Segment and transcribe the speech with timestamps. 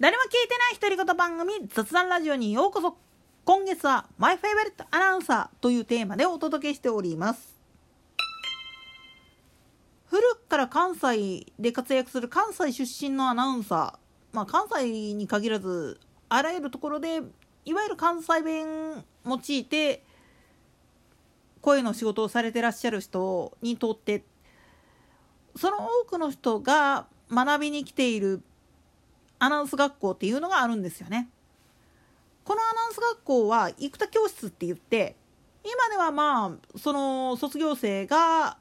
[0.00, 2.96] 誰も聞いてない独り言番組雑談ラジオにようこそ。
[3.44, 7.60] 今月はマイフェイバリットアナウンサーというテーマでお届けしております。
[10.06, 14.36] 古くから関西で活躍する関西出身のアナウンサー。
[14.36, 17.20] まあ関西に限らずあらゆるところで
[17.64, 20.04] いわゆる関西弁用いて
[21.60, 24.22] 声の仕事をされてらっしゃる人にとって
[25.56, 28.42] その多くの人が学びに来ている
[29.38, 31.28] アナウンス学校っていうのがあるんですよね。
[32.44, 35.16] このアナウンス学校は生田教室って言って
[35.64, 38.56] 今ではまあその卒業生が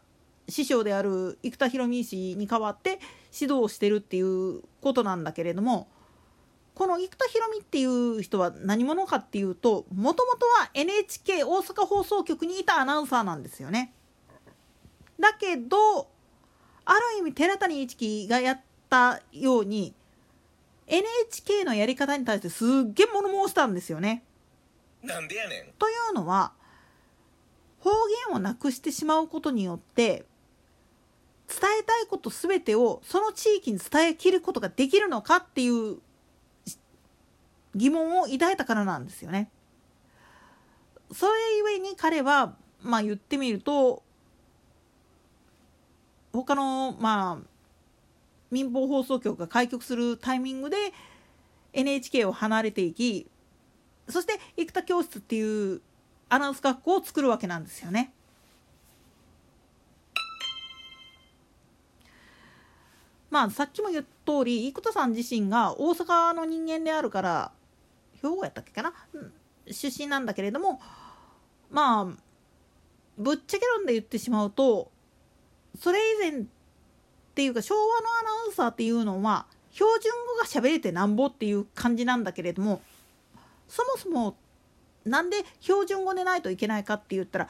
[0.50, 3.00] 師匠である生田博美氏に代わって
[3.38, 5.88] 指導してるっていうことなんだけれども
[6.76, 13.94] この生田博美っていう人は何者かっていうともともとは NHK 大阪放送局にいたアナウンサーなんですよね。
[15.20, 16.08] だけど
[16.86, 19.94] ある意味寺谷一樹がやったように
[20.88, 24.24] NHK のやり方に対してすっげえ物申したんですよね。
[25.04, 26.54] なんでやねんというのは
[27.80, 27.92] 方
[28.28, 30.26] 言をなくしてしまうことによって
[31.48, 35.98] 伝えたいこと全てをその地域に伝えきることができるのかっていう
[37.76, 39.50] 疑問を抱いたからなんですよね。
[41.12, 44.04] それゆえに彼はまあ言ってみると
[46.34, 47.57] 他のまあ
[48.52, 50.78] 民放放送局が開局するタイミングで
[51.74, 53.28] NHK を離れていき
[54.10, 55.82] そして生田教室っていう
[56.30, 58.14] アナウンス学校を作るわけなんですよね。
[63.30, 67.52] まあさっきも言った通り生田さん自身が大阪の人間であるから
[68.22, 68.94] 兵庫やったっけかな、
[69.70, 70.82] 出身なんだけれども
[71.70, 72.06] まあ
[73.18, 74.92] ぶっちゃけ論で言ってしまうと
[75.80, 76.46] それ以前
[77.38, 82.82] っていうか昭和のアナウンサーっていうのは標準語が喋れてなんぼっていう感じなんだけれども
[83.68, 84.36] そもそも
[85.06, 87.50] なんで標準語でないといけないかって言ったら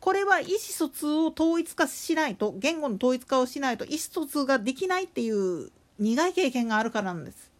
[0.00, 5.70] これは意思疎通を統一化しないと言語の統一化をしないと意思疎通ができないっていう
[6.00, 7.52] 苦い経験があるからなんです。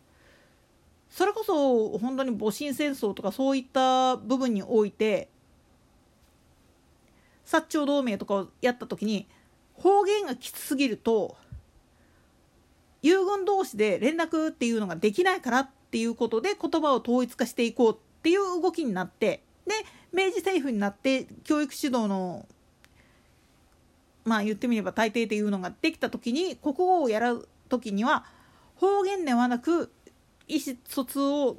[1.09, 5.29] それこそ本当に戊辰戦争とかそういった部分において
[7.47, 9.29] 薩長同盟とかをやった時に
[9.79, 11.37] 方言がきつすぎると
[13.03, 19.75] 友軍同士で連絡っていうのができないからっていうことで言葉を統一化していこうっていう動きになってで
[20.13, 22.47] 明治政府になって教育指導の
[24.25, 28.25] まあ言ってみれば大抵っていうのができた時に国語をやる時には
[28.77, 29.91] 方言ではなく
[30.49, 31.57] 意思疎通を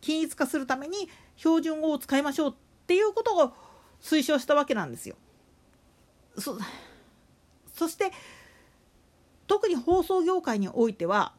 [0.00, 2.54] 均一化するために標準語を使いましょうっ
[2.86, 3.52] ていうことを
[4.00, 5.16] 推奨したわけなんですよ。
[7.82, 8.12] そして
[9.48, 11.32] 特に放送業界においては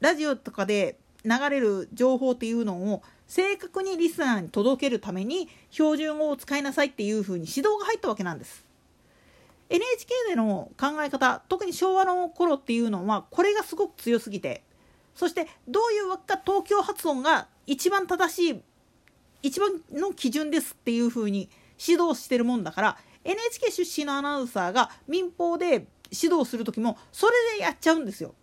[0.00, 8.64] ラジオとかで流れる情報っていうのを正確にリスナーに届けるために標準語を使いなさいっていうふうに指導が入ったわけなんです。
[9.68, 14.62] NHK での考え方特に昭和の頃っていうのはこれがすごく強すぎて
[15.14, 18.62] そしてどういうわけか東京発音が一番正しい
[19.42, 28.34] 一番の基準ですっていうふうに指導してるもんだから NHK 出身のアナウンサーが民放で指導する時もそれでやっちゃうんですよ。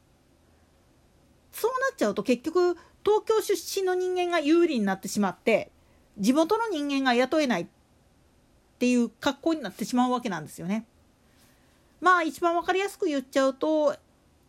[1.52, 5.72] そうなっちゃうと結局東京出身の人間が有利になってしまって
[6.18, 7.68] 地元の人間が雇えないっ
[8.80, 10.86] ていう格好になってしまうわけなんですよね。
[12.02, 13.96] まあ一番分かりやすく言っちゃうと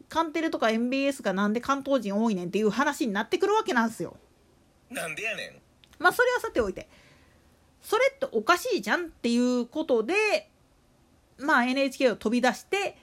[0.08, 4.16] カンテレとか MBS がなんで関東人多いねんっていう話になってくるわけなんですよ。
[4.90, 5.60] なんでやねん
[5.98, 6.88] まあそれはさておいて
[7.84, 10.48] それっておかしいじゃんっていうことで
[11.38, 12.96] まあ NHK を飛び出して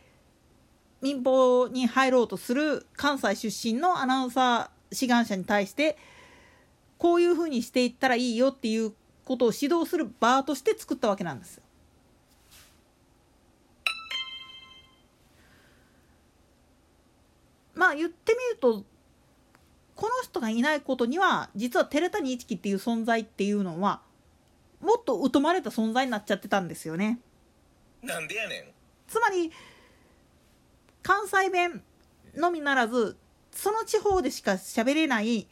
[1.01, 5.97] 民放に入ろうとする関西出身のアナウンサー志願者に対して
[6.97, 8.93] こういうふうにしていったらいいよっていう
[9.23, 11.63] ことを指導する場として作ったわけなんですよ。
[17.75, 18.83] まあ言ってみると
[19.95, 24.01] この人がいないことには実は寺谷一樹っていう存在っていうのは
[24.81, 27.19] もっと疎まれた存在になっちゃってたんですよね。
[28.01, 28.63] なんでやねん
[29.07, 29.51] つまり
[31.03, 31.83] 関西弁
[32.35, 33.17] のみならず
[33.51, 35.47] その地方でしか喋れない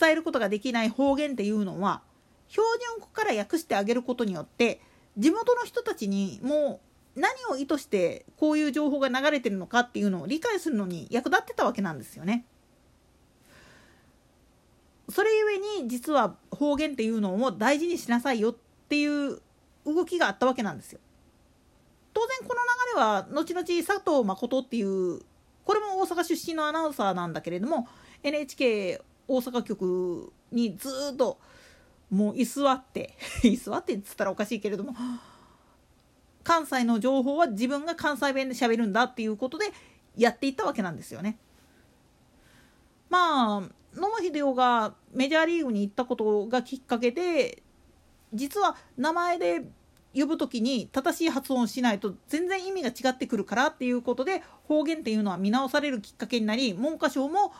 [0.00, 2.02] 伝えることができない方言っていうのは
[2.48, 4.80] 標準語から訳してあげることによって
[5.16, 6.80] 地元の人たちにも
[7.16, 12.44] う何を意図してこういう情報が流れてるのかっていうのを理解するのに役立ってたわけなんですよね。
[15.10, 18.56] それゆえに実は方言っていうのを大事にしなさいよっ
[18.88, 19.40] ていう
[19.86, 21.00] 動きがあったわけなんですよ。
[22.12, 22.60] 当然この
[22.94, 25.20] 流れは後々佐藤誠っていう
[25.64, 27.86] これも大阪出身のアナウンサーなんだけれども
[28.22, 31.38] NHK 大阪局にずっと
[32.10, 33.14] もう居座って
[33.44, 34.94] 居座ってっつったらおかしいけれども
[36.42, 39.66] 関西の情報は自分が関西弁で喋るんだっていうことで
[40.16, 41.38] やっていったわけなんですよね。
[43.10, 43.62] まあ
[43.98, 47.62] 野茂英雄がメジャーリーグに行ったことがきっかけで
[48.32, 49.62] 実は名前で
[50.14, 57.52] 呼ぶ時に正しい発音しないと全然意味が違ってくるからっていうことで方言っていうのは見直されるきっかけになり文科省も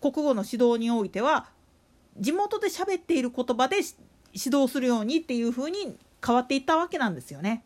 [0.00, 1.46] 国語の指導においては
[2.18, 3.76] 地元で喋っている言葉で
[4.32, 7.62] 指導するようにっていうふうに変わっていったわけなんですよね。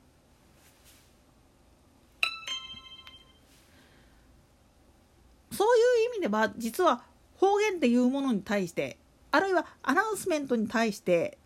[5.52, 7.02] そういう意味では実は
[7.40, 8.98] 方言っていうものに対して
[9.30, 11.38] あるいはアナウンスメントに対して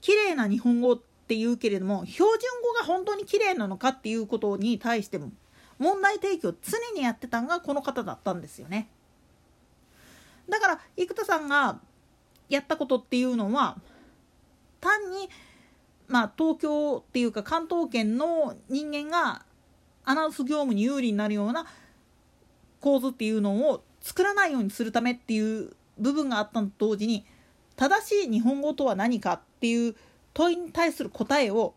[0.00, 5.30] 綺麗な日本語っていうけれども標準語が本当に綺麗なのかっていうことに対しても
[5.78, 8.88] 問題提起を常にやってたんがこの方だったんですよね。
[10.48, 11.78] だから生田さんが
[12.48, 13.76] やったことっていうのは
[14.80, 15.28] 単に
[16.08, 19.44] まあ東京っていうか関東圏の人間が
[20.04, 21.66] アナウンス業務に有利になるような
[22.80, 27.26] 構図っていうのを作らないようにするためっていう部分があったのと同時に
[27.74, 29.96] 正しい日本語とは何かっていう
[30.32, 31.74] 問いに対する答えを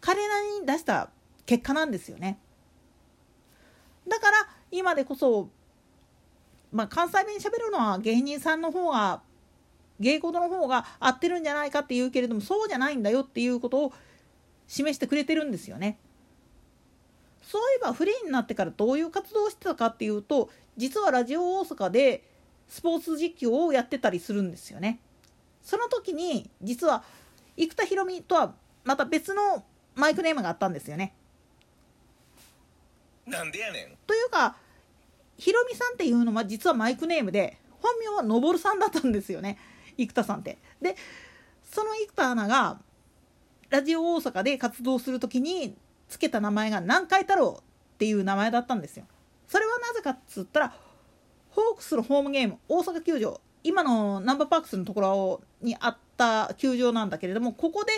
[0.00, 1.10] 彼なりに出した
[1.46, 2.38] 結果なんですよね。
[4.06, 4.36] だから
[4.70, 5.48] 今でこそ、
[6.70, 9.22] まあ、関西弁しゃべるのは芸人さんの方が
[9.98, 13.92] 芸事の方が合ってるんじゃないかっていうけれどもそうじゃないんだよっていうことを
[14.68, 15.98] 示してくれてるんですよね。
[17.48, 22.24] そういえばフリーになってからどういう活動をしてたかっていうと実はラジオ大阪で
[22.68, 25.00] スポーツ実況をやってたりするんですよね。
[25.62, 27.04] その時に実は
[27.56, 28.54] 生田ひろみとは
[28.84, 29.64] また別の
[29.94, 31.14] マイクネームがあったんですよね。
[33.26, 34.56] なんでやねんというか
[35.38, 39.58] ひろみさんっていうのは実はマイクネームで本名はのぼるさんだったんですよね
[39.96, 40.58] 生田さんって。
[40.80, 40.96] で
[41.62, 42.78] その生田アナが
[43.70, 45.76] ラジオ大阪で活動する時に
[46.08, 49.06] つけた名前が南海太郎っていう名前だったんですよ。
[49.48, 50.74] それはなぜかっつったら
[51.50, 57.92] ホークスのホームゲーム大阪球場今のナンバーパークスのところにあった球場なんだけれどもここで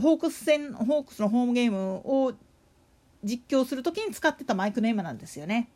[0.00, 2.34] ホークス戦ホークスのホームゲームを
[3.24, 5.70] 実況する時に使ってたマイクネームなんですよね。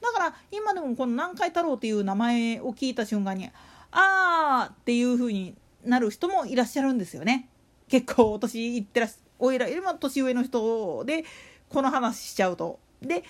[0.00, 3.50] だから今でもこの南海太郎っていう名前を聞いた瞬間に
[3.90, 7.48] あーっていう風になる人もいらっしゃるんですよね。
[7.88, 11.24] 結構お年いってらっおいらよりも年上の人で
[11.68, 12.78] この話しちゃうと。
[13.00, 13.22] で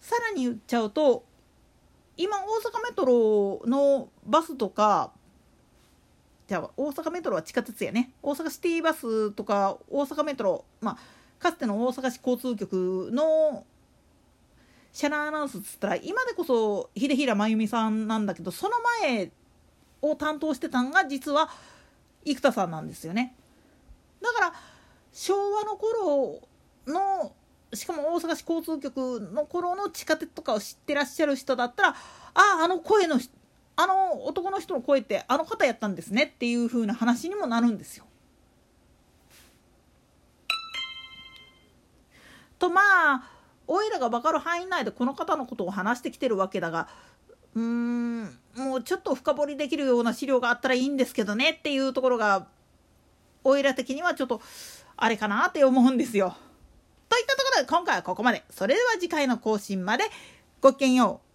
[0.00, 1.24] さらに言っちゃうと
[2.16, 5.12] 今大阪メトロのバスとか
[6.46, 8.12] じゃあ大阪メトロは地下鉄やね。
[8.22, 10.98] 大阪シティバスとか大阪メトロまあ
[11.38, 13.64] かつての大阪市交通局の
[14.92, 19.30] 車内アナウンスっつったら今でこそ秀平真由美さんなんだけどその前
[20.02, 21.50] を担当してたんが実は
[22.24, 23.34] 生田さんなんですよね。
[24.20, 24.52] だから
[25.18, 26.40] 昭和の頃
[26.86, 27.32] の
[27.74, 31.94] しかも大阪市交通局の頃の地下鉄とかを知ってらっしゃる人だったらあ
[32.34, 33.18] ああの声の
[33.74, 38.04] あの男の人の声ってあの方やったんですねっていう風な話にもなるんですよ。
[42.60, 42.80] とま
[43.16, 43.30] あ
[43.66, 46.86] おいらが分かる範囲内でこの方のことを話してきてるわけだが
[47.56, 48.22] うーん
[48.54, 52.46] もうちょっと深掘りできるような資料があったらいいんですけどねっていうところが
[53.42, 54.40] おいら的にはちょっと
[55.00, 56.36] あれかなって思うんですよ。
[57.08, 58.42] といったところで今回はここまで。
[58.50, 60.04] それでは次回の更新まで
[60.60, 61.27] ごきげんよう。